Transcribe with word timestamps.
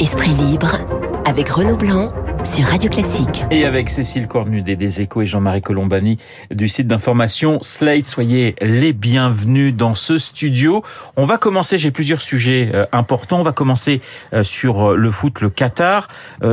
Esprit 0.00 0.30
libre 0.30 0.78
avec 1.26 1.50
Renaud 1.50 1.76
Blanc 1.76 2.10
sur 2.42 2.64
Radio 2.64 2.88
Classique. 2.88 3.44
Et 3.50 3.66
avec 3.66 3.90
Cécile 3.90 4.28
Cornudet 4.28 4.74
des 4.74 5.02
Échos 5.02 5.20
et 5.20 5.26
Jean-Marie 5.26 5.60
Colombani 5.60 6.16
du 6.50 6.68
site 6.68 6.86
d'information 6.86 7.58
Slate. 7.60 8.06
Soyez 8.06 8.56
les 8.62 8.94
bienvenus 8.94 9.76
dans 9.76 9.94
ce 9.94 10.16
studio. 10.16 10.82
On 11.18 11.26
va 11.26 11.36
commencer, 11.36 11.76
j'ai 11.76 11.90
plusieurs 11.90 12.22
sujets 12.22 12.70
euh, 12.72 12.86
importants. 12.92 13.40
On 13.40 13.42
va 13.42 13.52
commencer 13.52 14.00
euh, 14.32 14.42
sur 14.42 14.92
euh, 14.92 14.96
le 14.96 15.10
foot, 15.10 15.42
le 15.42 15.50
Qatar. 15.50 16.08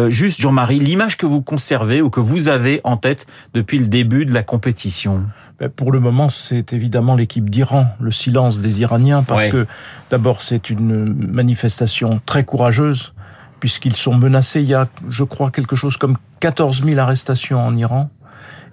juste 0.09 0.41
Jean-Marie, 0.41 0.79
l'image 0.79 1.16
que 1.16 1.25
vous 1.25 1.41
conservez 1.41 2.02
ou 2.02 2.09
que 2.09 2.20
vous 2.20 2.50
avez 2.50 2.82
en 2.84 2.98
tête 2.98 3.27
depuis 3.54 3.79
le 3.79 3.86
début 3.86 4.25
de 4.25 4.34
la 4.34 4.43
compétition? 4.43 5.23
Ben, 5.57 5.70
pour 5.70 5.93
le 5.93 6.02
moment, 6.02 6.27
c'est 6.27 6.73
évidemment 6.73 7.16
l'équipe 7.16 7.50
d'Iran, 7.50 7.86
le 8.02 8.11
silence 8.11 8.57
des 8.57 8.82
Iraniens, 8.82 9.23
parce 9.23 9.45
que 9.45 9.66
d'abord, 10.11 10.41
c'est 10.41 10.70
une 10.70 11.05
manifestation 11.32 12.20
très 12.25 12.43
courageuse 12.43 13.14
puisqu'ils 13.60 13.96
sont 13.96 14.16
menacés. 14.16 14.61
Il 14.61 14.68
y 14.68 14.74
a, 14.74 14.88
je 15.10 15.24
crois, 15.24 15.52
quelque 15.52 15.75
chose 15.75 15.97
comme 15.97 16.18
14 16.39 16.84
000 16.84 17.00
arrestations 17.00 17.60
en 17.60 17.75
Iran 17.75 18.10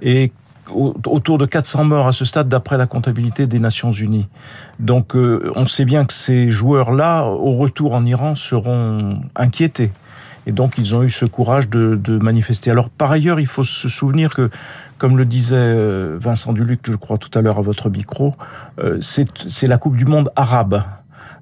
et 0.02 0.32
autour 0.72 1.38
de 1.38 1.46
400 1.46 1.84
morts 1.84 2.06
à 2.06 2.12
ce 2.12 2.24
stade 2.24 2.48
d'après 2.48 2.76
la 2.76 2.86
comptabilité 2.86 3.46
des 3.46 3.58
Nations 3.58 3.92
Unies. 3.92 4.28
Donc 4.80 5.14
euh, 5.14 5.52
on 5.56 5.66
sait 5.66 5.84
bien 5.84 6.04
que 6.04 6.12
ces 6.12 6.48
joueurs-là, 6.50 7.24
au 7.24 7.52
retour 7.52 7.94
en 7.94 8.04
Iran, 8.06 8.34
seront 8.34 9.20
inquiétés. 9.36 9.92
Et 10.46 10.52
donc 10.52 10.74
ils 10.76 10.94
ont 10.94 11.02
eu 11.02 11.10
ce 11.10 11.24
courage 11.24 11.68
de, 11.68 11.98
de, 12.02 12.18
manifester. 12.18 12.70
Alors 12.70 12.90
par 12.90 13.10
ailleurs, 13.10 13.40
il 13.40 13.46
faut 13.46 13.64
se 13.64 13.88
souvenir 13.88 14.34
que, 14.34 14.50
comme 14.98 15.16
le 15.16 15.24
disait 15.24 15.56
euh, 15.58 16.18
Vincent 16.20 16.52
Duluc, 16.52 16.80
je 16.84 16.96
crois 16.96 17.18
tout 17.18 17.36
à 17.38 17.42
l'heure 17.42 17.58
à 17.58 17.62
votre 17.62 17.88
micro, 17.88 18.34
euh, 18.78 18.98
c'est 19.00 19.66
la 19.66 19.78
Coupe 19.78 19.96
du 19.96 20.04
Monde 20.04 20.30
arabe. 20.36 20.82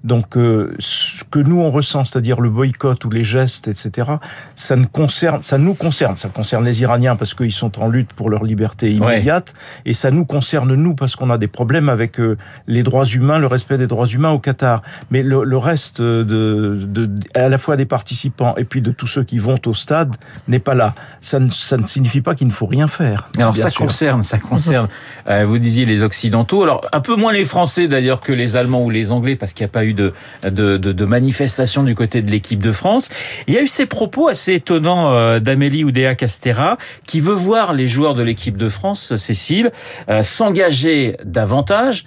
Donc, 0.04 0.36
euh, 0.36 0.74
ce 0.78 1.24
que 1.30 1.38
nous 1.38 1.60
on 1.60 1.70
ressent, 1.70 2.04
c'est-à-dire 2.04 2.40
le 2.40 2.50
boycott 2.50 3.04
ou 3.04 3.10
les 3.10 3.24
gestes, 3.24 3.68
etc., 3.68 4.12
ça 4.54 4.76
ne 4.76 4.86
concerne, 4.86 5.42
ça 5.42 5.58
nous 5.58 5.74
concerne. 5.74 6.16
Ça 6.16 6.28
concerne 6.28 6.64
les 6.64 6.82
Iraniens 6.82 7.16
parce 7.16 7.34
qu'ils 7.34 7.52
sont 7.52 7.80
en 7.80 7.88
lutte 7.88 8.12
pour 8.12 8.28
leur 8.30 8.44
liberté 8.44 8.90
immédiate, 8.90 9.54
et 9.84 9.92
ça 9.92 10.10
nous 10.10 10.24
concerne 10.24 10.74
nous 10.74 10.94
parce 10.94 11.16
qu'on 11.16 11.30
a 11.30 11.38
des 11.38 11.48
problèmes 11.48 11.88
avec 11.88 12.18
euh, 12.18 12.36
les 12.66 12.82
droits 12.82 13.06
humains, 13.06 13.38
le 13.38 13.46
respect 13.46 13.78
des 13.78 13.86
droits 13.86 14.06
humains 14.06 14.30
au 14.30 14.38
Qatar. 14.38 14.82
Mais 15.10 15.22
le, 15.22 15.44
le 15.44 15.56
reste 15.56 16.02
de, 16.02 16.24
de, 16.24 17.10
à 17.34 17.48
la 17.48 17.58
fois 17.58 17.76
des 17.76 17.86
participants 17.86 18.54
et 18.56 18.64
puis 18.64 18.80
de 18.80 18.90
tous 18.90 19.06
ceux 19.06 19.22
qui 19.22 19.38
vont 19.38 19.58
au 19.66 19.74
stade 19.74 20.16
n'est 20.48 20.58
pas 20.58 20.74
là. 20.74 20.94
Ça 21.20 21.38
ne, 21.38 21.50
ça 21.50 21.76
ne 21.76 21.86
signifie 21.86 22.20
pas 22.20 22.34
qu'il 22.34 22.46
ne 22.46 22.52
faut 22.52 22.66
rien 22.66 22.88
faire. 22.88 23.30
Alors 23.38 23.56
ça 23.56 23.70
concerne, 23.70 24.22
ça 24.22 24.38
concerne. 24.38 24.88
Euh, 25.28 25.44
vous 25.46 25.58
disiez 25.58 25.84
les 25.84 26.02
Occidentaux. 26.02 26.62
Alors 26.62 26.86
un 26.92 27.00
peu 27.00 27.16
moins 27.16 27.32
les 27.32 27.44
Français 27.44 27.88
d'ailleurs 27.88 28.20
que 28.20 28.32
les 28.32 28.56
Allemands 28.56 28.82
ou 28.82 28.90
les 28.90 29.12
Anglais 29.12 29.36
parce 29.36 29.52
qu'il 29.52 29.64
n'y 29.64 29.70
a 29.70 29.72
pas 29.72 29.84
eu 29.84 29.91
de, 29.92 31.04
manifestations 31.04 31.82
du 31.82 31.94
côté 31.94 32.22
de 32.22 32.30
l'équipe 32.30 32.62
de 32.62 32.72
France. 32.72 33.08
Il 33.46 33.54
y 33.54 33.58
a 33.58 33.62
eu 33.62 33.66
ces 33.66 33.86
propos 33.86 34.28
assez 34.28 34.54
étonnants 34.54 35.12
euh, 35.12 35.40
d'Amélie 35.40 35.84
Oudéa 35.84 36.14
Castera, 36.14 36.78
qui 37.06 37.20
veut 37.20 37.34
voir 37.34 37.72
les 37.72 37.86
joueurs 37.86 38.14
de 38.14 38.22
l'équipe 38.22 38.56
de 38.56 38.68
France, 38.68 39.14
Cécile, 39.16 39.72
euh, 40.08 40.22
s'engager 40.22 41.16
davantage 41.24 42.04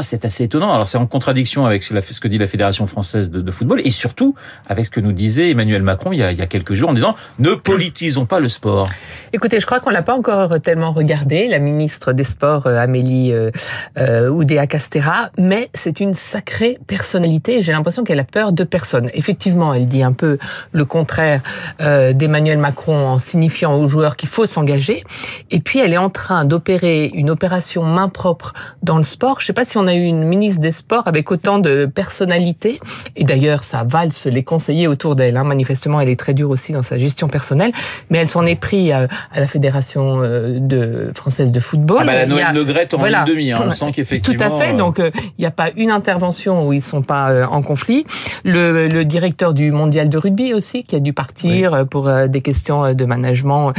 c'est 0.00 0.24
assez 0.24 0.44
étonnant. 0.44 0.72
Alors 0.72 0.88
c'est 0.88 0.98
en 0.98 1.06
contradiction 1.06 1.66
avec 1.66 1.82
ce 1.82 2.20
que 2.20 2.28
dit 2.28 2.38
la 2.38 2.46
Fédération 2.46 2.86
française 2.86 3.30
de, 3.30 3.50
football 3.50 3.80
et 3.84 3.90
surtout 3.90 4.34
avec 4.68 4.86
ce 4.86 4.90
que 4.90 5.00
nous 5.00 5.12
disait 5.12 5.50
Emmanuel 5.50 5.82
Macron 5.82 6.12
il 6.12 6.18
y, 6.18 6.22
a, 6.22 6.46
quelques 6.46 6.74
jours 6.74 6.90
en 6.90 6.92
disant 6.92 7.14
ne 7.38 7.54
politisons 7.54 8.26
pas 8.26 8.40
le 8.40 8.48
sport. 8.48 8.88
Écoutez, 9.32 9.60
je 9.60 9.66
crois 9.66 9.80
qu'on 9.80 9.90
l'a 9.90 10.02
pas 10.02 10.14
encore 10.14 10.60
tellement 10.60 10.92
regardé, 10.92 11.48
la 11.48 11.58
ministre 11.58 12.12
des 12.12 12.24
Sports 12.24 12.66
euh, 12.66 12.78
Amélie 12.78 13.32
euh, 13.32 13.50
euh, 13.98 14.28
Oudéa 14.28 14.66
Castera, 14.66 15.30
mais 15.38 15.70
c'est 15.74 16.00
une 16.00 16.14
sacrée 16.14 16.78
personnalité. 16.86 17.62
J'ai 17.62 17.72
l'impression 17.72 18.04
qu'elle 18.04 18.20
a 18.20 18.24
peur 18.24 18.52
de 18.52 18.64
personne. 18.64 19.10
Effectivement, 19.14 19.74
elle 19.74 19.88
dit 19.88 20.02
un 20.02 20.12
peu 20.12 20.38
le 20.72 20.84
contraire 20.84 21.40
euh, 21.80 22.12
d'Emmanuel 22.12 22.58
Macron 22.58 23.06
en 23.06 23.18
signifiant 23.18 23.74
aux 23.74 23.88
joueurs 23.88 24.16
qu'il 24.16 24.28
faut 24.28 24.46
s'engager. 24.46 25.04
Et 25.50 25.60
puis 25.60 25.78
elle 25.78 25.92
est 25.92 25.98
en 25.98 26.10
train 26.10 26.44
d'opérer 26.44 27.10
une 27.14 27.30
opération 27.30 27.82
main 27.82 28.08
propre 28.08 28.52
dans 28.82 28.96
le 28.96 29.02
sport. 29.02 29.40
Je 29.40 29.46
sais 29.46 29.52
pas 29.52 29.64
si 29.68 29.76
on 29.76 29.86
a 29.86 29.94
eu 29.94 30.04
une 30.04 30.24
ministre 30.24 30.60
des 30.60 30.72
Sports 30.72 31.02
avec 31.06 31.30
autant 31.30 31.58
de 31.58 31.86
personnalité. 31.86 32.80
Et 33.16 33.24
d'ailleurs, 33.24 33.64
ça 33.64 33.84
valse 33.84 34.26
les 34.26 34.42
conseillers 34.42 34.88
autour 34.88 35.14
d'elle. 35.14 35.36
Hein. 35.36 35.44
Manifestement, 35.44 36.00
elle 36.00 36.08
est 36.08 36.18
très 36.18 36.34
dure 36.34 36.50
aussi 36.50 36.72
dans 36.72 36.82
sa 36.82 36.96
gestion 36.96 37.28
personnelle. 37.28 37.72
Mais 38.10 38.18
elle 38.18 38.28
s'en 38.28 38.46
est 38.46 38.54
pris 38.54 38.92
à, 38.92 39.08
la 39.34 39.46
Fédération 39.46 40.20
euh, 40.22 40.58
de, 40.58 41.10
française 41.14 41.52
de 41.52 41.60
football. 41.60 41.98
Ah 42.00 42.04
bah, 42.04 42.14
la 42.14 42.26
Noël 42.26 42.46
Le 42.54 42.64
Gret 42.64 42.88
en 42.94 42.98
voilà. 42.98 43.24
demi. 43.24 43.52
Hein. 43.52 43.62
On 43.64 43.70
sent 43.70 43.92
qu'effectivement... 43.92 44.38
Tout 44.48 44.54
à 44.54 44.58
fait. 44.58 44.74
Donc, 44.74 45.00
euh, 45.00 45.10
il 45.38 45.40
n'y 45.40 45.46
a 45.46 45.50
pas 45.50 45.70
une 45.76 45.90
intervention 45.90 46.66
où 46.66 46.72
ils 46.72 46.82
sont 46.82 47.02
pas 47.02 47.30
euh, 47.30 47.46
en 47.46 47.60
conflit. 47.60 48.06
Le, 48.44 48.88
le, 48.88 49.04
directeur 49.04 49.52
du 49.54 49.70
mondial 49.70 50.08
de 50.08 50.18
rugby 50.18 50.54
aussi, 50.54 50.84
qui 50.84 50.96
a 50.96 51.00
dû 51.00 51.12
partir 51.12 51.86
pour 51.88 52.10
des 52.28 52.40
questions 52.40 52.92
de 52.94 53.04
management. 53.04 53.72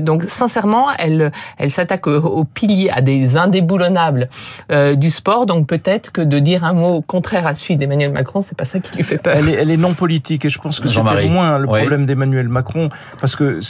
donc, 0.00 0.24
sincèrement, 0.24 0.88
elle, 0.98 1.32
elle 1.58 1.70
s'attaque 1.70 2.06
aux 2.06 2.44
piliers, 2.44 2.90
à 2.90 3.00
des 3.00 3.36
indéboulonnables 3.36 4.28
du 4.96 5.10
sport 5.10 5.25
donc 5.46 5.66
peut-être 5.66 6.12
que 6.12 6.20
de 6.20 6.38
dire 6.38 6.64
un 6.64 6.72
mot 6.72 7.00
contraire 7.00 7.46
à 7.46 7.54
celui 7.54 7.76
d'Emmanuel 7.76 8.12
Macron, 8.12 8.42
c'est 8.42 8.56
pas 8.56 8.64
ça 8.64 8.78
qui 8.78 8.96
lui 8.96 9.02
fait 9.02 9.18
peur. 9.18 9.34
Elle 9.36 9.70
est, 9.70 9.76
non 9.76 9.94
politique 9.94 10.44
et 10.44 10.50
je 10.50 10.58
pense 10.58 10.78
que 10.78 10.88
c'était 10.88 11.28
moins 11.28 11.58
le 11.58 11.66
problème 11.66 12.06
d'Emmanuel 12.06 12.48
Macron 12.48 12.88
parce 13.20 13.34
que 13.34 13.60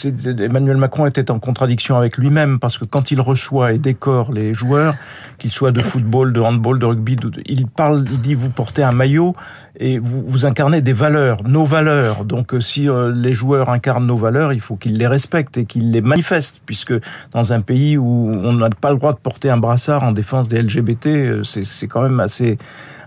Emmanuel 0.43 0.77
Macron 0.77 1.07
était 1.07 1.31
en 1.31 1.39
contradiction 1.39 1.97
avec 1.97 2.19
lui-même 2.19 2.59
parce 2.59 2.77
que 2.79 2.85
quand 2.85 3.11
il 3.11 3.21
reçoit 3.21 3.73
et 3.73 3.79
décore 3.79 4.33
les 4.33 4.55
joueurs, 4.55 4.95
qu'ils 5.39 5.51
soient 5.51 5.73
de 5.73 5.81
football, 5.81 6.33
de 6.33 6.41
handball, 6.41 6.79
de 6.79 6.85
rugby, 6.85 7.17
il 7.47 7.67
parle, 7.67 8.05
il 8.11 8.21
dit 8.21 8.35
vous 8.35 8.51
portez 8.51 8.83
un 8.83 8.93
maillot 8.93 9.35
et 9.79 9.99
vous, 9.99 10.25
vous 10.27 10.47
incarnez 10.47 10.81
des 10.81 10.93
valeurs, 10.93 11.43
nos 11.45 11.65
valeurs. 11.65 12.25
Donc 12.25 12.55
euh, 12.55 12.61
si 12.61 12.89
euh, 12.89 13.13
les 13.15 13.33
joueurs 13.33 13.69
incarnent 13.69 14.07
nos 14.07 14.17
valeurs, 14.17 14.53
il 14.53 14.61
faut 14.61 14.77
qu'ils 14.77 14.99
les 14.99 15.07
respectent 15.07 15.59
et 15.59 15.65
qu'ils 15.67 15.91
les 15.91 16.01
manifestent, 16.01 16.61
puisque 16.65 16.95
dans 17.33 17.53
un 17.53 17.61
pays 17.61 17.97
où 17.97 18.31
on 18.33 18.53
n'a 18.55 18.71
pas 18.71 18.91
le 18.91 18.97
droit 18.97 19.13
de 19.13 19.19
porter 19.19 19.51
un 19.51 19.57
brassard 19.57 20.03
en 20.03 20.13
défense 20.13 20.49
des 20.49 20.63
LGBT, 20.63 21.07
euh, 21.07 21.45
c'est 21.47 21.87
quand 21.87 22.03
même 22.03 22.21
assez 22.21 22.59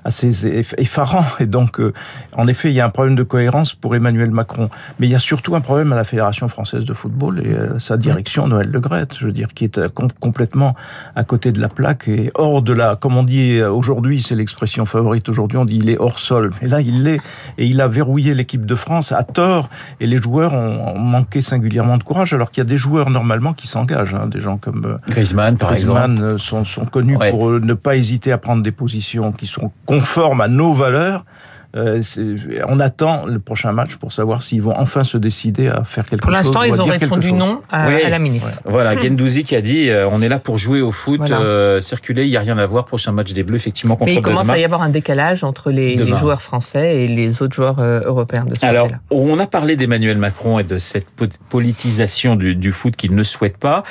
assez 0.03 0.63
effarant. 0.77 1.25
Et 1.39 1.45
donc, 1.45 1.79
euh, 1.79 1.93
en 2.35 2.47
effet, 2.47 2.69
il 2.69 2.75
y 2.75 2.81
a 2.81 2.85
un 2.85 2.89
problème 2.89 3.15
de 3.15 3.23
cohérence 3.23 3.73
pour 3.73 3.95
Emmanuel 3.95 4.31
Macron. 4.31 4.69
Mais 4.99 5.07
il 5.07 5.11
y 5.11 5.15
a 5.15 5.19
surtout 5.19 5.55
un 5.55 5.61
problème 5.61 5.91
à 5.93 5.95
la 5.95 6.03
Fédération 6.03 6.47
française 6.47 6.85
de 6.85 6.93
football 6.93 7.41
et 7.43 7.49
euh, 7.49 7.79
sa 7.79 7.97
direction, 7.97 8.47
Noël 8.47 8.69
Le 8.71 8.79
Gret, 8.79 9.07
je 9.17 9.25
veux 9.25 9.31
dire, 9.31 9.49
qui 9.53 9.65
est 9.65 9.77
euh, 9.77 9.89
complètement 10.19 10.75
à 11.15 11.23
côté 11.23 11.51
de 11.51 11.59
la 11.59 11.69
plaque 11.69 12.07
et 12.07 12.31
hors 12.35 12.61
de 12.61 12.73
la, 12.73 12.95
comme 12.95 13.17
on 13.17 13.23
dit 13.23 13.61
aujourd'hui, 13.61 14.21
c'est 14.21 14.35
l'expression 14.35 14.85
favorite 14.85 15.29
aujourd'hui, 15.29 15.57
on 15.57 15.65
dit 15.65 15.77
il 15.77 15.89
est 15.89 15.97
hors 15.97 16.19
sol. 16.19 16.51
Mais 16.61 16.67
là, 16.67 16.81
il 16.81 17.03
l'est. 17.03 17.19
Et 17.57 17.65
il 17.65 17.81
a 17.81 17.87
verrouillé 17.87 18.33
l'équipe 18.33 18.65
de 18.65 18.75
France 18.75 19.11
à 19.11 19.23
tort. 19.23 19.69
Et 19.99 20.07
les 20.07 20.17
joueurs 20.17 20.53
ont, 20.53 20.97
manqué 20.99 21.41
singulièrement 21.41 21.97
de 21.97 22.03
courage, 22.03 22.33
alors 22.33 22.51
qu'il 22.51 22.61
y 22.61 22.65
a 22.65 22.69
des 22.69 22.77
joueurs 22.77 23.09
normalement 23.09 23.53
qui 23.53 23.67
s'engagent. 23.67 24.13
Hein, 24.13 24.27
des 24.27 24.41
gens 24.41 24.57
comme 24.57 24.97
Griezmann, 25.07 25.57
par 25.57 25.73
exemple. 25.73 26.39
Sont, 26.39 26.65
sont 26.65 26.85
connus 26.85 27.17
pour 27.29 27.51
ne 27.51 27.73
pas 27.73 27.95
hésiter 27.95 28.31
à 28.31 28.37
prendre 28.37 28.63
des 28.63 28.71
positions 28.71 29.31
qui 29.31 29.47
sont 29.47 29.71
conforme 29.89 30.41
à 30.41 30.47
nos 30.47 30.71
valeurs 30.71 31.25
euh, 31.75 32.01
on 32.67 32.79
attend 32.79 33.27
le 33.27 33.37
prochain 33.37 33.71
match 33.71 33.97
pour 33.97 34.11
savoir 34.11 34.41
s'ils 34.41 34.61
vont 34.61 34.73
enfin 34.75 35.03
se 35.03 35.17
décider 35.17 35.67
à 35.67 35.83
faire 35.83 36.05
quelque 36.05 36.21
chose. 36.21 36.21
Pour 36.21 36.31
l'instant, 36.31 36.63
ils 36.63 36.81
ont 36.81 36.85
répondu 36.85 37.31
non 37.31 37.61
à, 37.69 37.91
la 38.09 38.17
ministre. 38.17 38.61
Voilà, 38.65 38.95
Voilà, 38.95 39.03
Gendouzi 39.03 39.43
qui 39.43 39.55
a 39.55 39.61
dit 39.61 39.89
euh, 39.89 40.09
on 40.11 40.21
est 40.23 40.29
là 40.29 40.39
pour 40.39 40.57
jouer 40.57 40.81
au 40.81 40.91
foot, 40.91 41.29
euh, 41.29 41.79
circuler, 41.79 42.23
il 42.23 42.31
n'y 42.31 42.37
a 42.37 42.39
rien 42.39 42.57
à 42.57 42.65
voir. 42.65 42.85
Prochain 42.85 43.11
match 43.11 43.33
des 43.33 43.43
Bleus, 43.43 43.57
effectivement, 43.57 43.95
contre 43.95 44.09
Mais 44.09 44.15
il 44.15 44.21
commence 44.21 44.49
à 44.49 44.57
y 44.57 44.63
avoir 44.63 44.81
un 44.81 44.89
décalage 44.89 45.43
entre 45.43 45.69
les, 45.69 45.97
joueurs 46.17 46.41
français 46.41 47.03
et 47.03 47.07
les 47.07 47.43
autres 47.43 47.53
joueurs 47.53 47.79
européens 47.79 48.45
de 48.45 48.55
ce 48.55 48.65
Alors, 48.65 48.89
on 49.11 49.37
a 49.37 49.45
parlé 49.45 49.75
d'Emmanuel 49.75 50.17
Macron 50.17 50.57
et 50.57 50.63
de 50.63 50.79
cette 50.79 51.07
politisation 51.49 52.35
du, 52.35 52.55
du 52.55 52.71
foot 52.71 52.95
qu'il 52.95 53.13
ne 53.13 53.23
souhaite 53.23 53.57
pas. 53.57 53.83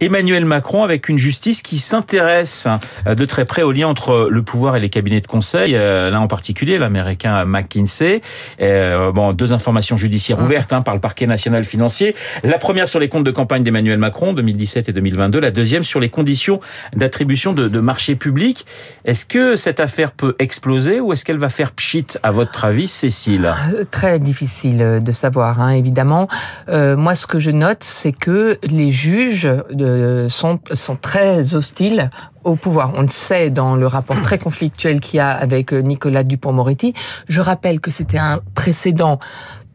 Emmanuel 0.00 0.44
Macron 0.44 0.84
avec 0.84 1.08
une 1.08 1.18
justice 1.18 1.62
qui 1.62 1.78
s'intéresse 1.78 2.68
de 3.06 3.24
très 3.24 3.46
près 3.46 3.62
au 3.62 3.72
lien 3.72 3.88
entre 3.88 4.28
le 4.30 4.42
pouvoir 4.42 4.76
et 4.76 4.80
les 4.80 4.90
cabinets 4.90 5.20
de 5.22 5.26
conseil, 5.26 5.72
là 5.72 6.20
en 6.20 6.28
particulier 6.28 6.76
l'américain 6.76 7.21
à 7.24 7.44
McKinsey. 7.44 8.20
Euh, 8.60 9.12
bon, 9.12 9.32
deux 9.32 9.52
informations 9.52 9.96
judiciaires 9.96 10.38
ah. 10.40 10.44
ouvertes 10.44 10.72
hein, 10.72 10.82
par 10.82 10.94
le 10.94 11.00
parquet 11.00 11.26
national 11.26 11.64
financier. 11.64 12.14
La 12.42 12.58
première 12.58 12.88
sur 12.88 12.98
les 12.98 13.08
comptes 13.08 13.24
de 13.24 13.30
campagne 13.30 13.62
d'Emmanuel 13.62 13.98
Macron 13.98 14.32
2017 14.32 14.88
et 14.88 14.92
2022. 14.92 15.40
La 15.40 15.50
deuxième 15.50 15.84
sur 15.84 16.00
les 16.00 16.08
conditions 16.08 16.60
d'attribution 16.94 17.52
de, 17.52 17.68
de 17.68 17.80
marchés 17.80 18.16
publics. 18.16 18.66
Est-ce 19.04 19.26
que 19.26 19.56
cette 19.56 19.80
affaire 19.80 20.12
peut 20.12 20.36
exploser 20.38 21.00
ou 21.00 21.12
est-ce 21.12 21.24
qu'elle 21.24 21.38
va 21.38 21.48
faire 21.48 21.72
pchit 21.72 22.06
à 22.22 22.30
votre 22.30 22.64
avis, 22.64 22.88
Cécile? 22.88 23.52
Euh, 23.74 23.84
Très 23.90 24.18
difficile 24.18 25.00
de 25.02 25.12
savoir, 25.12 25.60
hein, 25.60 25.70
évidemment. 25.70 26.28
Euh, 26.68 26.96
moi, 26.96 27.14
ce 27.14 27.26
que 27.26 27.38
je 27.38 27.50
note, 27.50 27.82
c'est 27.82 28.12
que 28.12 28.58
les 28.62 28.90
juges 28.90 29.48
euh, 29.48 30.28
sont, 30.28 30.60
sont 30.72 30.96
très 30.96 31.54
hostiles 31.54 32.10
au 32.44 32.56
pouvoir. 32.56 32.92
On 32.96 33.02
le 33.02 33.08
sait 33.08 33.50
dans 33.50 33.76
le 33.76 33.86
rapport 33.86 34.20
très 34.22 34.38
conflictuel 34.38 35.00
qu'il 35.00 35.18
y 35.18 35.20
a 35.20 35.30
avec 35.30 35.72
euh, 35.72 35.80
Nicolas 35.80 36.24
Dupont-Moretti. 36.24 36.94
Je 37.28 37.40
rappelle 37.40 37.80
que 37.80 37.90
c'était 37.90 38.18
un 38.18 38.40
précédent 38.54 39.18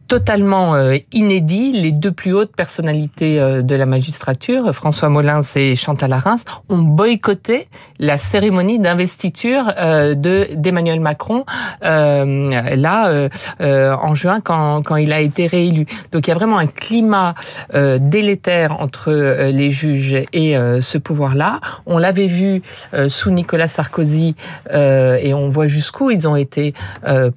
totalement 0.08 0.76
euh, 0.76 0.98
inédit. 1.12 1.74
Les 1.74 1.92
deux 1.92 2.12
plus 2.12 2.34
hautes 2.34 2.56
personnalités 2.56 3.40
euh, 3.40 3.62
de 3.62 3.76
la 3.76 3.86
magistrature, 3.86 4.74
François 4.74 5.10
Molins 5.10 5.42
et 5.56 5.76
Chantal 5.76 6.14
Arins, 6.14 6.38
ont 6.70 6.80
boycotté 6.80 7.68
la 8.00 8.18
cérémonie 8.18 8.80
d'investiture 8.80 9.74
euh, 9.78 10.16
de 10.16 10.48
d'Emmanuel 10.54 11.00
Macron 11.00 11.46
là 11.82 13.30
en 13.60 14.16
juin 14.16 14.40
quand, 14.42 14.82
quand 14.84 14.96
il 14.96 15.12
a 15.12 15.20
été 15.20 15.48
réélu. 15.48 15.86
Donc 16.12 16.28
il 16.28 16.30
y 16.30 16.34
a 16.34 16.36
vraiment 16.36 16.58
un 16.58 16.68
climat 16.68 17.36
délétère 17.74 18.80
entre 18.80 19.12
les 19.50 19.72
juges 19.72 20.16
et 20.34 20.56
ce 20.82 20.98
pouvoir-là. 20.98 21.60
On 21.86 21.98
l'avait 21.98 22.28
vu 22.28 22.62
sous 23.08 23.32
Nicolas 23.32 23.68
Sarkozy 23.68 24.36
et 24.72 25.34
on 25.34 25.50
voit 25.50 25.68
jusqu'où 25.68 26.12
ils 26.12 26.28
ont 26.28 26.36
été 26.36 26.74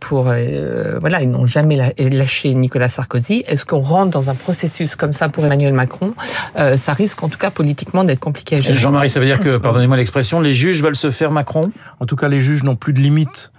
pour 0.00 0.24
voilà 0.24 1.22
ils 1.22 1.30
n'ont 1.30 1.46
jamais 1.46 1.94
lâché 1.98 2.54
Nicolas 2.60 2.88
Sarkozy. 2.88 3.44
Est-ce 3.46 3.64
qu'on 3.64 3.80
rentre 3.80 4.10
dans 4.10 4.30
un 4.30 4.34
processus 4.34 4.96
comme 4.96 5.12
ça 5.12 5.28
pour 5.28 5.44
Emmanuel 5.44 5.72
Macron? 5.72 6.14
Euh, 6.56 6.76
Ça 6.76 6.92
risque 6.92 7.22
en 7.22 7.28
tout 7.28 7.38
cas 7.38 7.50
politiquement 7.50 8.04
d'être 8.04 8.20
compliqué 8.20 8.56
à 8.56 8.58
gérer. 8.62 8.78
Jean-Marie, 8.78 9.10
ça 9.10 9.20
veut 9.20 9.26
dire 9.26 9.40
que, 9.40 9.56
pardonnez-moi 9.56 9.96
l'expression, 9.96 10.40
les 10.40 10.54
juges 10.54 10.82
veulent 10.82 10.96
se 10.96 11.10
faire 11.10 11.30
Macron? 11.30 11.72
En 11.98 12.06
tout 12.06 12.16
cas, 12.16 12.28
les 12.28 12.40
juges 12.40 12.62
n'ont 12.62 12.76
plus 12.76 12.92
de 12.92 13.00
limites. 13.00 13.50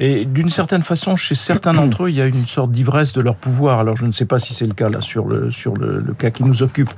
Et 0.00 0.24
d'une 0.24 0.48
certaine 0.48 0.84
façon, 0.84 1.16
chez 1.16 1.34
certains 1.34 1.74
d'entre 1.74 2.04
eux, 2.04 2.08
il 2.08 2.14
y 2.14 2.20
a 2.20 2.26
une 2.26 2.46
sorte 2.46 2.70
d'ivresse 2.70 3.12
de 3.12 3.20
leur 3.20 3.34
pouvoir. 3.34 3.80
Alors 3.80 3.96
je 3.96 4.06
ne 4.06 4.12
sais 4.12 4.26
pas 4.26 4.38
si 4.38 4.54
c'est 4.54 4.64
le 4.64 4.72
cas 4.72 4.88
là 4.88 5.00
sur 5.00 5.26
le 5.26 5.50
sur 5.50 5.74
le, 5.74 6.14
cas 6.16 6.30
qui 6.30 6.44
nous 6.44 6.62
occupe, 6.62 6.90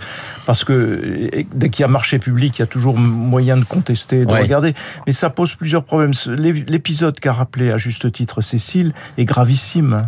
parce 0.45 0.65
que 0.65 1.31
dès 1.55 1.71
qu'il 1.71 1.81
y 1.81 1.85
a 1.85 1.89
marché 1.89 2.19
public, 2.19 2.59
il 2.59 2.61
y 2.61 2.63
a 2.63 2.67
toujours 2.67 2.99
moyen 2.99 3.57
de 3.57 3.65
contester, 3.65 4.27
de 4.27 4.33
regarder. 4.33 4.75
Mais 5.07 5.13
ça 5.13 5.31
pose 5.31 5.55
plusieurs 5.55 5.83
problèmes. 5.83 6.13
L'épisode 6.27 7.19
qu'a 7.19 7.33
rappelé 7.33 7.71
à 7.71 7.79
juste 7.79 8.13
titre 8.13 8.43
Cécile 8.43 8.93
est 9.17 9.25
gravissime 9.25 10.03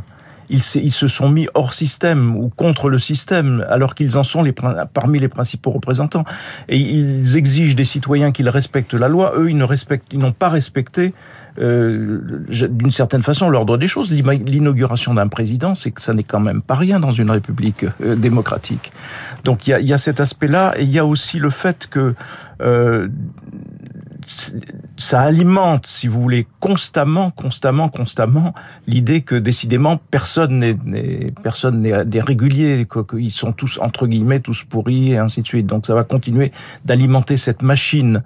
ils, 0.53 0.93
se 0.93 1.09
sont 1.09 1.29
mis 1.29 1.49
hors 1.55 1.73
système 1.73 2.37
ou 2.37 2.49
contre 2.49 2.89
le 2.89 2.99
système, 2.99 3.65
alors 3.69 3.95
qu'ils 3.95 4.19
en 4.19 4.25
sont 4.25 4.45
parmi 4.93 5.19
les 5.19 5.29
principaux 5.29 5.71
représentants. 5.71 6.25
Et 6.69 6.79
ils 6.79 7.37
exigent 7.37 7.75
des 7.75 7.85
citoyens 7.85 8.33
qu'ils 8.33 8.49
respectent 8.49 8.95
la 8.95 9.09
loi. 9.09 9.33
Eux, 9.37 9.51
ils 9.51 9.57
n'ont 9.57 10.33
pas 10.33 10.49
respecté 10.49 11.15
euh, 11.59 12.45
d'une 12.49 12.91
certaine 12.91 13.23
façon 13.23 13.51
l'ordre 13.51 13.77
des 13.77 13.89
choses. 13.89 14.13
L'inauguration 14.13 15.15
d'un 15.15 15.29
président, 15.29 15.75
c'est 15.75 15.91
que 15.91 16.01
ça 16.01 16.15
n'est 16.15 16.23
quand 16.23 16.41
même 16.41 16.63
pas 16.63 16.75
rien 16.75 17.01
dans 17.01 17.13
une 17.13 17.31
république 17.31 17.85
euh, 18.03 18.15
démocratique. 18.15 18.93
Donc 19.45 19.67
il 19.67 19.71
y 19.71 19.75
a, 19.75 19.81
y 19.81 19.93
a, 19.93 19.99
cet 19.99 20.21
aspect-là, 20.21 20.75
et 20.79 20.83
il 20.83 20.91
y 20.91 20.99
a 20.99 21.05
aussi 21.05 21.39
le 21.39 21.51
fait 21.51 21.89
que 21.89 22.15
euh, 22.63 23.09
ça 25.03 25.21
alimente, 25.21 25.87
si 25.87 26.07
vous 26.07 26.21
voulez, 26.21 26.47
constamment, 26.61 27.31
constamment, 27.31 27.89
constamment 27.89 28.55
l'idée 28.87 29.23
que 29.23 29.35
décidément 29.35 29.97
personne 29.97 30.61
n'est 30.61 31.33
personne 31.43 31.83
n'est 31.83 32.05
des 32.05 32.21
réguliers, 32.21 32.87
qu'ils 33.09 33.31
sont 33.31 33.53
tous 33.53 33.79
entre 33.83 34.07
guillemets 34.07 34.41
tous 34.41 34.63
pourris 34.63 35.13
et 35.13 35.19
ainsi 35.19 35.43
de 35.43 35.47
suite. 35.47 35.67
Donc 35.67 35.87
ça 35.87 35.95
va 35.95 36.05
continuer 36.05 36.53
d'alimenter 36.85 37.37
cette 37.37 37.63
machine. 37.63 38.23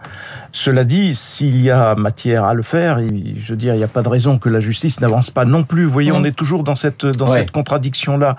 Cela 0.53 0.85
dit, 0.85 1.15
s'il 1.15 1.61
y 1.61 1.71
a 1.71 1.95
matière 1.95 2.45
à 2.45 2.55
le 2.55 2.63
faire, 2.63 2.99
je 2.99 3.53
veux 3.53 3.57
dire, 3.57 3.75
il 3.75 3.79
n'y 3.79 3.85
a 3.85 3.89
pas 3.89 4.03
de 4.03 4.09
raison 4.09 4.39
que 4.39 4.49
la 4.49 4.61
justice 4.61 5.01
n'avance 5.01 5.31
pas 5.31 5.45
non 5.45 5.65
plus. 5.65 5.85
Vous 5.87 5.93
voyez, 5.93 6.13
on 6.13 6.25
est 6.25 6.37
toujours 6.37 6.63
dans 6.63 6.75
cette 6.75 7.07
dans 7.07 7.29
cette 7.29 7.51
contradiction 7.51 8.19
là. 8.19 8.37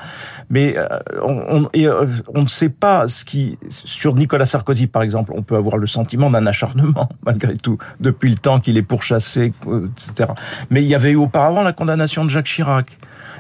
Mais 0.50 0.78
euh, 0.78 0.88
on, 1.24 1.70
et, 1.74 1.88
euh, 1.88 2.06
on 2.34 2.44
ne 2.44 2.48
sait 2.48 2.70
pas 2.70 3.08
ce 3.08 3.26
qui 3.26 3.58
sur 3.70 4.16
Nicolas 4.16 4.46
Sarkozy 4.46 4.88
par 4.88 5.02
exemple, 5.02 5.34
on 5.36 5.42
peut 5.42 5.56
avoir 5.56 5.78
le 5.78 5.88
sentiment 5.88 6.30
d'un 6.30 6.46
acharnement 6.46 7.10
malgré 7.26 7.58
tout 7.58 7.78
depuis 8.00 8.27
le 8.28 8.36
temps 8.36 8.60
qu'il 8.60 8.78
est 8.78 8.84
pourchassé, 8.84 9.54
etc. 9.66 10.32
Mais 10.70 10.84
il 10.84 10.88
y 10.88 10.96
avait 10.96 11.12
eu 11.12 11.16
auparavant 11.16 11.64
la 11.64 11.74
condamnation 11.74 12.26
de 12.26 12.30
Jacques 12.30 12.48
Chirac. 12.48 12.98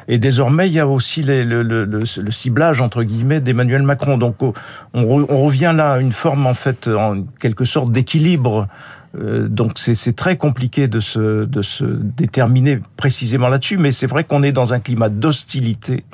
Et 0.10 0.20
désormais, 0.20 0.68
il 0.68 0.74
y 0.74 0.80
a 0.80 0.88
aussi 0.88 1.22
le, 1.24 2.32
ciblage 2.32 2.82
entre 2.82 3.04
guillemets 3.04 3.42
d'Emmanuel 3.42 3.84
Macron. 3.84 4.18
Donc, 4.18 4.38
on, 4.94 5.26
revient 5.46 5.74
là 5.76 5.94
à 5.94 6.00
une 6.00 6.14
forme 6.14 6.48
en 6.48 6.54
fait, 6.54 6.88
en 6.88 7.24
quelque 7.40 7.66
sorte 7.66 7.92
d'équilibre. 7.92 8.68
Euh, 9.20 9.48
donc, 9.48 9.74
c'est 9.76 10.16
très 10.16 10.38
compliqué 10.38 10.88
de 10.88 11.00
se, 11.00 11.46
de 11.46 11.62
se 11.62 11.84
déterminer 11.84 12.80
précisément 12.96 13.50
là-dessus. 13.50 13.78
Mais 13.78 13.92
c'est 13.92 14.08
vrai 14.08 14.24
qu'on 14.24 14.44
est 14.44 14.54
dans 14.54 14.74
un 14.74 14.80
climat 14.80 15.10
d'hostilité 15.10 16.06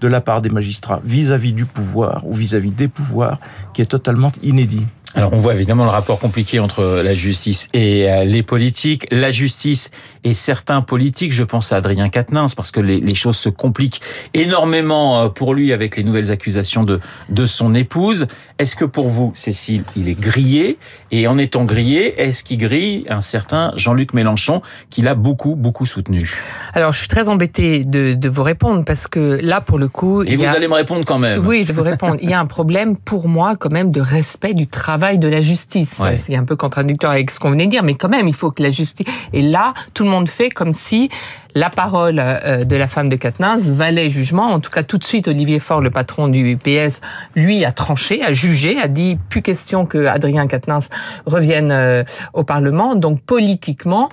de 0.00 0.08
la 0.08 0.20
part 0.20 0.40
des 0.40 0.50
magistrats 0.50 1.00
vis-à-vis 1.04 1.52
du 1.52 1.64
pouvoir 1.64 2.26
ou 2.26 2.32
vis 2.34 2.54
à 2.54 2.58
-vis 2.58 2.74
des 2.74 2.88
pouvoirs 2.88 3.38
qui 3.72 3.82
est 3.82 3.86
totalement 3.86 4.32
inédit. 4.42 4.84
Alors 5.14 5.34
on 5.34 5.36
voit 5.36 5.54
évidemment 5.54 5.84
le 5.84 5.90
rapport 5.90 6.18
compliqué 6.18 6.58
entre 6.58 7.02
la 7.04 7.12
justice 7.12 7.68
et 7.74 8.10
euh, 8.10 8.24
les 8.24 8.42
politiques. 8.42 9.06
La 9.10 9.30
justice 9.30 9.90
et 10.24 10.32
certains 10.32 10.80
politiques, 10.80 11.32
je 11.32 11.42
pense 11.42 11.70
à 11.72 11.76
Adrien 11.76 12.08
Quatennens, 12.08 12.54
parce 12.54 12.70
que 12.70 12.80
les, 12.80 13.14
choses 13.14 13.36
se 13.36 13.50
compliquent 13.50 14.00
énormément 14.32 15.20
euh, 15.20 15.28
pour 15.28 15.52
lui 15.52 15.72
avec 15.72 15.96
les 15.96 16.04
nouvelles 16.04 16.32
accusations 16.32 16.82
de, 16.82 16.98
de 17.28 17.44
son 17.44 17.74
épouse. 17.74 18.26
Est-ce 18.58 18.74
que 18.74 18.86
pour 18.86 19.08
vous, 19.08 19.32
Cécile, 19.34 19.84
il 19.96 20.08
est 20.08 20.18
grillé? 20.18 20.78
Et 21.10 21.26
en 21.26 21.36
étant 21.36 21.64
grillé, 21.64 22.18
est-ce 22.20 22.42
qu'il 22.42 22.58
grille 22.58 23.04
un 23.10 23.20
certain 23.20 23.72
Jean-Luc 23.76 24.14
Mélenchon 24.14 24.62
qui 24.88 25.02
l'a 25.02 25.14
beaucoup, 25.14 25.56
beaucoup 25.56 25.84
soutenu? 25.84 26.30
Alors 26.72 26.92
je 26.92 27.00
suis 27.00 27.08
très 27.08 27.28
embêtée 27.28 27.80
de, 27.80 28.14
de, 28.14 28.28
vous 28.30 28.42
répondre 28.42 28.84
parce 28.84 29.06
que 29.08 29.38
là, 29.42 29.60
pour 29.60 29.78
le 29.78 29.88
coup... 29.88 30.22
Et 30.22 30.36
vous 30.36 30.46
allez 30.46 30.68
me 30.68 30.74
répondre 30.74 31.04
quand 31.04 31.18
même. 31.18 31.46
Oui, 31.46 31.64
je 31.64 31.68
vais 31.68 31.74
vous 31.74 31.82
répondre. 31.82 32.16
il 32.22 32.30
y 32.30 32.34
a 32.34 32.40
un 32.40 32.46
problème 32.46 32.96
pour 32.96 33.28
moi 33.28 33.56
quand 33.56 33.70
même 33.70 33.90
de 33.90 34.00
respect 34.00 34.54
du 34.54 34.66
travail 34.66 35.01
de 35.18 35.28
la 35.28 35.42
justice. 35.42 36.00
C'est 36.18 36.36
un 36.36 36.44
peu 36.44 36.56
contradictoire 36.56 37.12
avec 37.12 37.30
ce 37.30 37.40
qu'on 37.40 37.50
venait 37.50 37.66
de 37.66 37.70
dire, 37.70 37.82
mais 37.82 37.94
quand 37.94 38.08
même, 38.08 38.28
il 38.28 38.34
faut 38.34 38.50
que 38.50 38.62
la 38.62 38.70
justice... 38.70 39.06
Et 39.32 39.42
là, 39.42 39.74
tout 39.94 40.04
le 40.04 40.10
monde 40.10 40.28
fait 40.28 40.50
comme 40.50 40.74
si 40.74 41.10
la 41.54 41.70
parole 41.70 42.16
euh, 42.18 42.64
de 42.64 42.76
la 42.76 42.86
femme 42.86 43.08
de 43.08 43.16
Quatennens 43.16 43.70
valait 43.70 44.10
jugement. 44.10 44.46
En 44.48 44.60
tout 44.60 44.70
cas, 44.70 44.82
tout 44.82 44.98
de 44.98 45.04
suite, 45.04 45.28
Olivier 45.28 45.58
Faure, 45.58 45.80
le 45.80 45.90
patron 45.90 46.28
du 46.28 46.56
PS, 46.56 47.00
lui 47.34 47.64
a 47.64 47.72
tranché, 47.72 48.22
a 48.22 48.32
jugé, 48.32 48.78
a 48.78 48.88
dit 48.88 49.18
plus 49.28 49.42
question 49.42 49.86
que 49.86 50.06
Adrien 50.06 50.46
Quatennens 50.46 50.88
revienne 51.26 51.70
euh, 51.70 52.04
au 52.32 52.44
Parlement. 52.44 52.94
Donc 52.94 53.20
politiquement, 53.20 54.08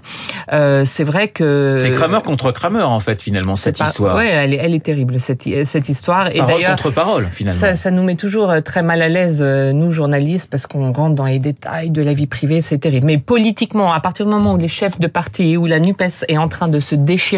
euh, 0.53 0.83
c'est 0.85 1.03
vrai 1.03 1.29
que 1.29 1.75
c'est 1.77 1.91
Kramer 1.91 2.19
contre 2.25 2.51
Kramer 2.51 2.83
en 2.83 2.99
fait 2.99 3.21
finalement 3.21 3.55
cette 3.55 3.79
histoire. 3.79 4.15
Ouais, 4.15 4.27
elle 4.27 4.53
est, 4.53 4.57
elle 4.57 4.73
est 4.73 4.83
terrible 4.83 5.19
cette, 5.19 5.43
cette 5.65 5.89
histoire. 5.89 6.29
Et 6.35 6.41
d'ailleurs, 6.41 6.71
contre 6.71 6.91
parole 6.91 7.27
finalement. 7.31 7.59
Ça, 7.59 7.75
ça, 7.75 7.91
nous 7.91 8.03
met 8.03 8.15
toujours 8.15 8.53
très 8.63 8.81
mal 8.81 9.01
à 9.01 9.09
l'aise 9.09 9.41
nous 9.41 9.91
journalistes 9.91 10.49
parce 10.49 10.67
qu'on 10.67 10.91
rentre 10.91 11.15
dans 11.15 11.25
les 11.25 11.39
détails 11.39 11.91
de 11.91 12.01
la 12.01 12.13
vie 12.13 12.27
privée, 12.27 12.61
c'est 12.61 12.77
terrible. 12.77 13.05
Mais 13.05 13.17
politiquement, 13.17 13.91
à 13.91 13.99
partir 13.99 14.25
du 14.25 14.31
moment 14.31 14.53
où 14.53 14.57
les 14.57 14.67
chefs 14.67 14.99
de 14.99 15.07
parti 15.07 15.51
et 15.51 15.57
où 15.57 15.65
la 15.65 15.79
Nupes 15.79 16.01
est 16.27 16.37
en 16.37 16.47
train 16.47 16.67
de 16.67 16.79
se 16.79 16.95
déchirer 16.95 17.28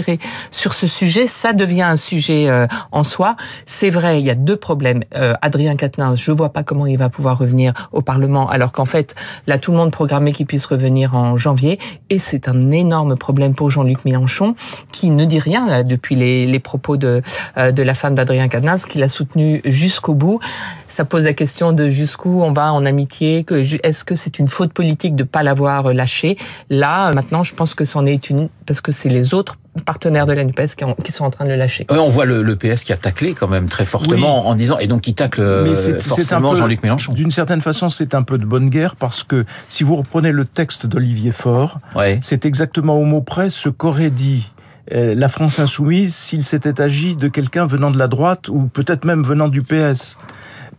sur 0.51 0.73
ce 0.73 0.87
sujet, 0.87 1.27
ça 1.27 1.53
devient 1.53 1.81
un 1.81 1.95
sujet 1.95 2.49
euh, 2.49 2.67
en 2.91 3.03
soi. 3.03 3.35
C'est 3.65 3.89
vrai, 3.89 4.19
il 4.19 4.25
y 4.25 4.29
a 4.29 4.35
deux 4.35 4.55
problèmes. 4.55 5.03
Euh, 5.15 5.33
Adrien 5.41 5.75
Quatennens, 5.75 6.19
je 6.19 6.31
vois 6.31 6.53
pas 6.53 6.63
comment 6.63 6.85
il 6.85 6.97
va 6.97 7.09
pouvoir 7.09 7.37
revenir 7.37 7.89
au 7.91 8.01
Parlement, 8.01 8.49
alors 8.49 8.71
qu'en 8.71 8.85
fait, 8.85 9.15
là, 9.47 9.57
tout 9.57 9.71
le 9.71 9.77
monde 9.77 9.91
programmait 9.91 10.31
qu'il 10.31 10.45
puisse 10.45 10.65
revenir 10.65 11.15
en 11.15 11.37
janvier. 11.37 11.79
Et 12.09 12.19
c'est 12.19 12.47
un 12.47 12.71
énorme 12.71 13.15
problème 13.15 13.53
pour 13.53 13.69
Jean-Luc 13.69 14.05
Mélenchon, 14.05 14.55
qui 14.91 15.09
ne 15.09 15.25
dit 15.25 15.39
rien 15.39 15.83
depuis 15.83 16.15
les, 16.15 16.45
les 16.45 16.59
propos 16.59 16.97
de, 16.97 17.21
euh, 17.57 17.71
de 17.71 17.83
la 17.83 17.93
femme 17.93 18.15
d'Adrien 18.15 18.47
Quatennens, 18.47 18.85
qu'il 18.85 19.03
a 19.03 19.09
soutenu 19.09 19.61
jusqu'au 19.65 20.13
bout. 20.13 20.39
Ça 20.87 21.05
pose 21.05 21.23
la 21.23 21.33
question 21.33 21.71
de 21.71 21.89
jusqu'où 21.89 22.41
on 22.41 22.51
va 22.51 22.73
en 22.73 22.85
amitié. 22.85 23.45
Est-ce 23.83 24.03
que 24.03 24.15
c'est 24.15 24.39
une 24.39 24.47
faute 24.47 24.73
politique 24.73 25.15
de 25.15 25.23
pas 25.23 25.43
l'avoir 25.43 25.93
lâché? 25.93 26.37
Là, 26.69 27.11
maintenant, 27.13 27.43
je 27.43 27.53
pense 27.53 27.75
que 27.75 27.85
c'en 27.85 28.05
est 28.05 28.29
une, 28.29 28.49
parce 28.65 28.81
que 28.81 28.91
c'est 28.91 29.09
les 29.09 29.33
autres 29.33 29.57
partenaires 29.85 30.25
de 30.25 30.33
la 30.33 30.43
NUPES 30.43 30.75
qui, 31.03 31.11
sont 31.11 31.23
en 31.23 31.29
train 31.29 31.45
de 31.45 31.49
le 31.49 31.55
lâcher. 31.55 31.85
on 31.89 32.09
voit 32.09 32.25
le, 32.25 32.55
PS 32.55 32.83
qui 32.83 32.91
a 32.91 32.97
taclé 32.97 33.33
quand 33.33 33.47
même 33.47 33.69
très 33.69 33.85
fortement 33.85 34.47
en 34.47 34.55
disant 34.55 34.77
et 34.77 34.87
donc 34.87 35.01
qui 35.01 35.13
tacle 35.13 35.41
euh, 35.41 35.75
forcément 35.99 36.53
Jean-Luc 36.53 36.83
Mélenchon. 36.83 37.13
D'une 37.13 37.31
certaine 37.31 37.61
façon, 37.61 37.89
c'est 37.89 38.13
un 38.13 38.23
peu 38.23 38.37
de 38.37 38.45
bonne 38.45 38.69
guerre 38.69 38.95
parce 38.95 39.23
que 39.23 39.45
si 39.69 39.83
vous 39.83 39.95
reprenez 39.95 40.31
le 40.31 40.45
texte 40.45 40.85
d'Olivier 40.85 41.31
Faure, 41.31 41.79
c'est 42.21 42.45
exactement 42.45 42.97
au 42.97 43.05
mot 43.05 43.21
près 43.21 43.49
ce 43.49 43.69
qu'aurait 43.69 44.09
dit 44.09 44.51
euh, 44.91 45.15
la 45.15 45.29
France 45.29 45.59
insoumise 45.59 46.15
s'il 46.15 46.43
s'était 46.43 46.81
agi 46.81 47.15
de 47.15 47.27
quelqu'un 47.27 47.65
venant 47.65 47.91
de 47.91 47.97
la 47.97 48.07
droite 48.07 48.49
ou 48.49 48.67
peut-être 48.67 49.05
même 49.05 49.23
venant 49.23 49.47
du 49.47 49.61
PS. 49.61 50.17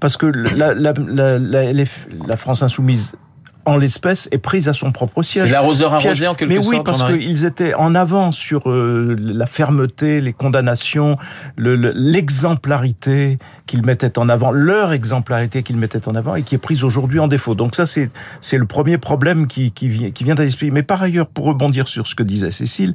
Parce 0.01 0.17
que 0.17 0.27
la, 0.27 0.75
la, 0.75 0.93
la, 0.93 1.39
la 1.39 2.37
France 2.37 2.63
insoumise 2.63 3.15
en 3.65 3.77
l'espèce, 3.77 4.29
est 4.33 4.39
prise 4.39 4.69
à 4.69 4.73
son 4.73 4.93
propre 4.93 5.23
siège. 5.23 5.45
C'est 5.45 5.53
l'arroseur 5.53 5.95
arrosé 5.95 6.27
en 6.27 6.35
quelque 6.35 6.53
sorte. 6.55 6.73
Mais 6.73 6.79
oui, 6.79 6.83
parce 6.85 7.05
qu'ils 7.05 7.45
étaient 7.45 7.75
en 7.75 7.95
avant 7.95 8.33
sur 8.33 8.71
euh, 8.71 9.17
la 9.19 9.47
fermeté, 9.47 10.21
les 10.21 10.33
condamnations, 10.33 11.17
l'exemplarité 11.57 13.39
qu'ils 13.67 13.85
mettaient 13.85 14.19
en 14.19 14.29
avant, 14.29 14.51
leur 14.51 14.93
exemplarité 14.93 15.63
qu'ils 15.63 15.77
mettaient 15.77 16.09
en 16.09 16.15
avant 16.15 16.35
et 16.35 16.43
qui 16.43 16.57
est 16.57 16.59
prise 16.59 16.85
aujourd'hui 16.85 17.21
en 17.21 17.29
défaut. 17.29 17.55
Donc 17.55 17.75
ça, 17.75 17.87
c'est 17.87 18.11
c'est 18.41 18.59
le 18.59 18.67
premier 18.67 18.99
problème 18.99 19.47
qui, 19.47 19.71
qui, 19.71 19.89
vient, 19.89 20.11
qui 20.11 20.25
vient 20.25 20.35
à 20.35 20.43
l'esprit. 20.43 20.71
Mais 20.71 20.83
par 20.83 21.03
ailleurs, 21.03 21.27
pour 21.27 21.47
rebondir 21.47 21.89
sur 21.89 22.07
ce 22.07 22.15
que 22.15 22.23
disait 22.23 22.51
Cécile, 22.51 22.95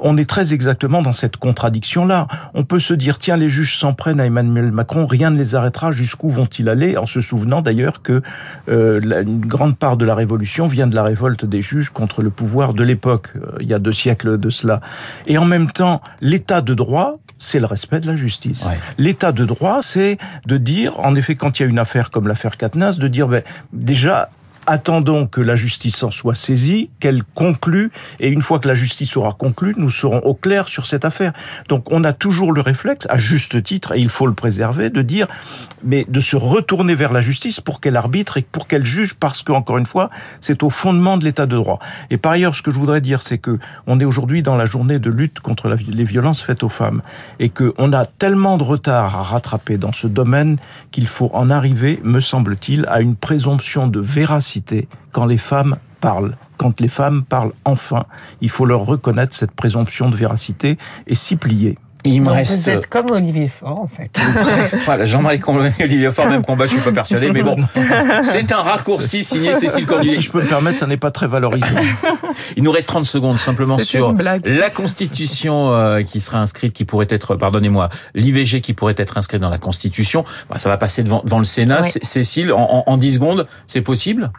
on 0.00 0.16
est 0.16 0.28
très 0.28 0.54
exactement 0.54 1.02
dans 1.02 1.12
cette 1.12 1.36
contradiction-là. 1.36 2.26
On 2.54 2.64
peut 2.64 2.80
se 2.80 2.94
dire, 2.94 3.18
tiens, 3.18 3.36
les 3.36 3.48
juges 3.48 3.78
s'en 3.78 3.92
prennent 3.92 4.20
à 4.20 4.26
Emmanuel 4.26 4.72
Macron, 4.72 5.06
rien 5.06 5.30
ne 5.30 5.36
les 5.36 5.54
arrêtera, 5.54 5.92
jusqu'où 5.92 6.30
vont-ils 6.30 6.68
aller 6.68 6.96
En 6.96 7.06
se 7.06 7.20
souvenant 7.20 7.60
d'ailleurs 7.60 8.02
que 8.02 8.22
euh, 8.68 9.22
une 9.22 9.40
grande 9.40 9.76
part 9.76 9.96
de 9.96 10.05
la 10.06 10.14
Révolution 10.14 10.66
vient 10.66 10.86
de 10.86 10.94
la 10.94 11.02
révolte 11.02 11.44
des 11.44 11.62
juges 11.62 11.90
contre 11.90 12.22
le 12.22 12.30
pouvoir 12.30 12.74
de 12.74 12.82
l'époque, 12.82 13.30
euh, 13.36 13.56
il 13.60 13.68
y 13.68 13.74
a 13.74 13.78
deux 13.78 13.92
siècles 13.92 14.38
de 14.38 14.50
cela. 14.50 14.80
Et 15.26 15.38
en 15.38 15.44
même 15.44 15.70
temps, 15.70 16.00
l'état 16.20 16.60
de 16.60 16.74
droit, 16.74 17.18
c'est 17.38 17.60
le 17.60 17.66
respect 17.66 18.00
de 18.00 18.06
la 18.06 18.16
justice. 18.16 18.66
L'état 18.98 19.32
de 19.32 19.44
droit, 19.44 19.82
c'est 19.82 20.18
de 20.46 20.56
dire, 20.56 20.98
en 21.00 21.14
effet, 21.14 21.34
quand 21.34 21.58
il 21.58 21.62
y 21.62 21.66
a 21.66 21.68
une 21.68 21.78
affaire 21.78 22.10
comme 22.10 22.28
l'affaire 22.28 22.56
Katnas, 22.56 22.96
de 22.98 23.08
dire, 23.08 23.28
ben, 23.28 23.42
déjà, 23.72 24.30
attendons 24.66 25.26
que 25.26 25.40
la 25.40 25.56
justice 25.56 26.02
en 26.02 26.10
soit 26.10 26.34
saisie, 26.34 26.90
qu'elle 27.00 27.22
conclue, 27.34 27.90
et 28.20 28.28
une 28.28 28.42
fois 28.42 28.58
que 28.58 28.68
la 28.68 28.74
justice 28.74 29.16
aura 29.16 29.32
conclu, 29.32 29.74
nous 29.76 29.90
serons 29.90 30.18
au 30.18 30.34
clair 30.34 30.68
sur 30.68 30.86
cette 30.86 31.04
affaire. 31.04 31.32
Donc 31.68 31.90
on 31.92 32.04
a 32.04 32.12
toujours 32.12 32.52
le 32.52 32.60
réflexe, 32.60 33.06
à 33.08 33.18
juste 33.18 33.62
titre, 33.62 33.92
et 33.94 34.00
il 34.00 34.08
faut 34.08 34.26
le 34.26 34.34
préserver, 34.34 34.90
de 34.90 35.02
dire, 35.02 35.26
mais 35.82 36.04
de 36.08 36.20
se 36.20 36.36
retourner 36.36 36.94
vers 36.94 37.12
la 37.12 37.20
justice 37.20 37.60
pour 37.60 37.80
qu'elle 37.80 37.96
arbitre 37.96 38.36
et 38.38 38.42
pour 38.42 38.66
qu'elle 38.66 38.84
juge, 38.84 39.14
parce 39.14 39.42
que 39.42 39.52
encore 39.52 39.78
une 39.78 39.86
fois, 39.86 40.10
c'est 40.40 40.62
au 40.62 40.70
fondement 40.70 41.16
de 41.16 41.24
l'état 41.24 41.46
de 41.46 41.56
droit. 41.56 41.78
Et 42.10 42.16
par 42.16 42.32
ailleurs, 42.32 42.56
ce 42.56 42.62
que 42.62 42.70
je 42.70 42.78
voudrais 42.78 43.00
dire, 43.00 43.22
c'est 43.22 43.38
que 43.38 43.58
on 43.86 44.00
est 44.00 44.04
aujourd'hui 44.04 44.42
dans 44.42 44.56
la 44.56 44.66
journée 44.66 44.98
de 44.98 45.10
lutte 45.10 45.40
contre 45.40 45.68
les 45.68 46.04
violences 46.04 46.42
faites 46.42 46.62
aux 46.62 46.68
femmes, 46.68 47.02
et 47.38 47.48
que 47.48 47.72
on 47.78 47.92
a 47.92 48.04
tellement 48.06 48.58
de 48.58 48.64
retard 48.64 49.16
à 49.16 49.22
rattraper 49.22 49.78
dans 49.78 49.92
ce 49.92 50.06
domaine 50.06 50.58
qu'il 50.90 51.06
faut 51.06 51.30
en 51.32 51.50
arriver, 51.50 52.00
me 52.02 52.20
semble-t-il, 52.20 52.86
à 52.88 53.00
une 53.00 53.16
présomption 53.16 53.86
de 53.86 54.00
véracité 54.00 54.55
quand 55.12 55.26
les 55.26 55.38
femmes 55.38 55.76
parlent. 56.00 56.36
Quand 56.56 56.80
les 56.80 56.88
femmes 56.88 57.24
parlent 57.24 57.52
enfin, 57.64 58.04
il 58.40 58.50
faut 58.50 58.66
leur 58.66 58.84
reconnaître 58.86 59.34
cette 59.34 59.52
présomption 59.52 60.08
de 60.10 60.16
véracité 60.16 60.78
et 61.06 61.14
s'y 61.14 61.36
plier. 61.36 61.78
Il 62.04 62.22
me 62.22 62.30
reste... 62.30 62.60
Vous 62.60 62.68
êtes 62.68 62.86
comme 62.86 63.10
Olivier 63.10 63.48
Faure, 63.48 63.80
en 63.80 63.88
fait. 63.88 64.16
voilà, 64.84 65.04
Jean-Marie 65.04 65.40
Olivier 65.80 66.10
Faure, 66.10 66.28
même 66.28 66.44
combat, 66.44 66.66
je 66.66 66.72
suis 66.72 66.80
pas 66.80 66.92
persuadé, 66.92 67.32
mais 67.32 67.42
bon, 67.42 67.56
c'est 68.22 68.52
un 68.52 68.62
raccourci 68.62 69.24
signé 69.24 69.54
Cécile 69.54 69.86
Cornudet. 69.86 70.14
Si 70.14 70.20
je 70.20 70.30
peux 70.30 70.42
me 70.42 70.46
permettre, 70.46 70.78
ça 70.78 70.86
n'est 70.86 70.96
pas 70.96 71.10
très 71.10 71.26
valorisé. 71.26 71.66
Il 72.56 72.62
nous 72.62 72.70
reste 72.70 72.88
30 72.88 73.04
secondes 73.04 73.38
simplement 73.38 73.78
sur 73.78 74.14
la 74.14 74.70
Constitution 74.70 75.72
euh, 75.72 76.02
qui 76.02 76.20
sera 76.20 76.38
inscrite, 76.38 76.72
qui 76.72 76.84
pourrait 76.84 77.08
être, 77.10 77.34
pardonnez-moi, 77.34 77.88
l'IVG 78.14 78.60
qui 78.60 78.72
pourrait 78.72 78.94
être 78.96 79.18
inscrite 79.18 79.40
dans 79.40 79.50
la 79.50 79.58
Constitution. 79.58 80.24
Bah, 80.48 80.58
ça 80.58 80.68
va 80.68 80.76
passer 80.76 81.02
devant, 81.02 81.22
devant 81.24 81.38
le 81.38 81.44
Sénat. 81.44 81.82
Cécile, 82.02 82.52
en, 82.52 82.84
en 82.86 82.96
10 82.96 83.14
secondes, 83.14 83.46
c'est 83.66 83.80
possible? 83.80 84.30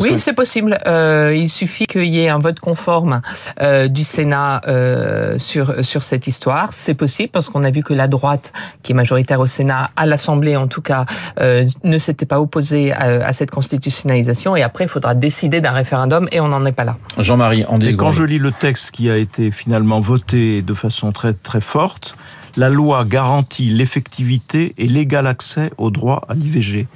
Oui, 0.00 0.18
c'est 0.18 0.32
possible. 0.32 0.78
Euh, 0.86 1.34
il 1.36 1.48
suffit 1.48 1.86
qu'il 1.86 2.06
y 2.06 2.20
ait 2.20 2.28
un 2.28 2.38
vote 2.38 2.58
conforme 2.60 3.20
euh, 3.60 3.88
du 3.88 4.04
Sénat 4.04 4.60
euh, 4.66 5.38
sur 5.38 5.84
sur 5.84 6.02
cette 6.02 6.26
histoire. 6.26 6.72
C'est 6.72 6.94
possible 6.94 7.30
parce 7.30 7.48
qu'on 7.48 7.64
a 7.64 7.70
vu 7.70 7.82
que 7.82 7.94
la 7.94 8.08
droite, 8.08 8.52
qui 8.82 8.92
est 8.92 8.94
majoritaire 8.94 9.40
au 9.40 9.46
Sénat, 9.46 9.90
à 9.96 10.06
l'Assemblée 10.06 10.56
en 10.56 10.66
tout 10.66 10.82
cas, 10.82 11.06
euh, 11.40 11.64
ne 11.84 11.98
s'était 11.98 12.26
pas 12.26 12.40
opposée 12.40 12.92
à, 12.92 13.26
à, 13.26 13.32
cette 13.32 13.50
constitutionnalisation. 13.50 14.56
Et 14.56 14.62
après, 14.62 14.84
il 14.84 14.88
faudra 14.88 15.14
décider 15.14 15.60
d'un 15.60 15.72
référendum 15.72 16.28
et 16.32 16.40
on 16.40 16.48
n'en 16.48 16.64
est 16.66 16.72
pas 16.72 16.84
là. 16.84 16.96
Jean-Marie, 17.18 17.64
en 17.66 17.80
Et 17.80 17.94
quand 17.96 18.12
je 18.12 18.24
lis 18.24 18.38
le 18.38 18.52
texte 18.52 18.90
qui 18.90 19.10
a 19.10 19.16
été 19.16 19.50
finalement 19.50 20.00
voté 20.00 20.62
de 20.62 20.74
façon 20.74 21.12
très 21.12 21.32
très 21.32 21.60
forte, 21.60 22.16
la 22.56 22.68
loi 22.68 23.04
garantit 23.04 23.70
l'effectivité 23.70 24.74
et 24.78 24.86
l'égal 24.86 25.26
accès 25.26 25.72
au 25.78 25.90
droit 25.90 26.24
à 26.28 26.34
l'IVG. 26.34 26.86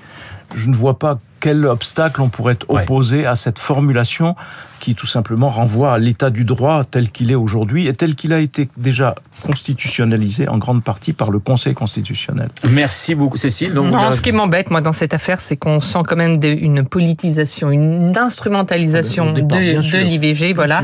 Je 0.54 0.68
ne 0.68 0.74
vois 0.74 0.98
pas 0.98 1.18
quel 1.40 1.66
obstacle 1.66 2.20
on 2.20 2.28
pourrait 2.28 2.58
opposer 2.68 3.26
à 3.26 3.36
cette 3.36 3.58
formulation 3.58 4.34
qui 4.78 4.94
tout 4.94 5.06
simplement 5.06 5.50
renvoie 5.50 5.92
à 5.92 5.98
l'état 5.98 6.30
du 6.30 6.44
droit 6.44 6.84
tel 6.84 7.10
qu'il 7.10 7.30
est 7.30 7.34
aujourd'hui 7.36 7.88
et 7.88 7.92
tel 7.92 8.14
qu'il 8.14 8.32
a 8.32 8.38
été 8.38 8.68
déjà 8.76 9.14
constitutionnalisé 9.42 10.48
en 10.48 10.58
grande 10.58 10.82
partie 10.82 11.12
par 11.12 11.30
le 11.30 11.38
Conseil 11.38 11.74
constitutionnel. 11.74 12.48
Merci 12.70 13.14
beaucoup 13.14 13.36
Cécile. 13.36 13.74
Donc, 13.74 13.92
non, 13.92 14.10
ce 14.10 14.20
qui 14.20 14.32
m'embête 14.32 14.70
moi 14.70 14.80
dans 14.80 14.92
cette 14.92 15.14
affaire, 15.14 15.40
c'est 15.40 15.56
qu'on 15.56 15.80
sent 15.80 16.00
quand 16.06 16.16
même 16.16 16.38
une 16.42 16.84
politisation, 16.84 17.70
une 17.70 18.16
instrumentalisation 18.16 19.32
de, 19.32 19.40
de 19.40 19.98
l'IVG, 19.98 20.54
voilà. 20.54 20.82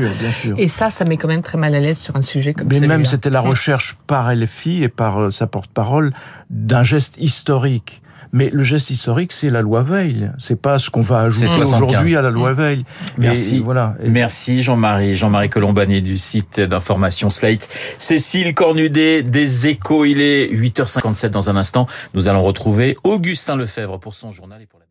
Et 0.57 0.67
ça, 0.67 0.89
ça 0.89 1.05
met 1.05 1.17
quand 1.17 1.27
même 1.27 1.41
très 1.41 1.57
mal 1.57 1.75
à 1.75 1.79
l'aise 1.79 1.99
sur 1.99 2.15
un 2.15 2.21
sujet 2.21 2.53
comme 2.53 2.67
Mais 2.69 2.79
même 2.79 3.05
c'était 3.05 3.29
la 3.29 3.41
recherche 3.41 3.97
par 4.07 4.33
LFI 4.33 4.83
et 4.83 4.89
par 4.89 5.21
euh, 5.21 5.29
sa 5.31 5.47
porte-parole 5.47 6.13
d'un 6.49 6.83
geste 6.83 7.17
historique 7.17 8.01
mais 8.31 8.49
le 8.51 8.63
geste 8.63 8.89
historique, 8.89 9.31
c'est 9.31 9.49
la 9.49 9.61
loi 9.61 9.83
Veil. 9.83 10.31
C'est 10.37 10.59
pas 10.59 10.79
ce 10.79 10.89
qu'on 10.89 11.01
va 11.01 11.21
ajouter 11.21 11.47
aujourd'hui 11.59 12.15
à 12.15 12.21
la 12.21 12.31
loi 12.31 12.53
Veil. 12.53 12.85
Merci. 13.17 13.59
voilà. 13.59 13.95
Merci 14.03 14.61
Jean-Marie. 14.61 15.15
Jean-Marie 15.15 15.49
Colombani 15.49 16.01
du 16.01 16.17
site 16.17 16.59
d'information 16.59 17.29
Slate. 17.29 17.67
Cécile 17.97 18.53
Cornudet 18.53 19.23
des 19.23 19.67
Échos. 19.67 20.05
Il 20.05 20.21
est 20.21 20.47
8h57 20.47 21.29
dans 21.29 21.49
un 21.49 21.55
instant. 21.55 21.87
Nous 22.13 22.29
allons 22.29 22.43
retrouver 22.43 22.97
Augustin 23.03 23.55
Lefebvre 23.55 23.99
pour 23.99 24.15
son 24.15 24.31
journal 24.31 24.61
et 24.61 24.65
pour 24.65 24.79
la 24.79 24.84